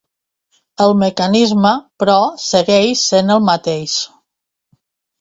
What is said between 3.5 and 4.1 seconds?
mateix.